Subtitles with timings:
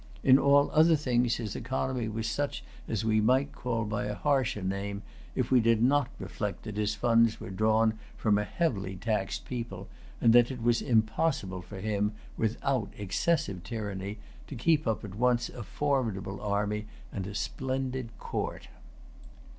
[0.23, 4.63] In all other things his economy was such as we might call by a harsher
[4.63, 5.03] name,
[5.35, 9.87] if we did not reflect that his funds were drawn from a heavily taxed people,
[10.19, 14.17] and that it was impossible for him, without excessive tyranny,
[14.47, 18.69] to keep up at once a formidable army and a splendid court.